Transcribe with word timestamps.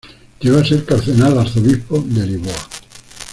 Llegó 0.39 0.57
a 0.57 0.65
ser 0.65 0.83
cardenal-arzobispo 0.83 1.99
de 2.07 2.25
Lisboa. 2.25 2.55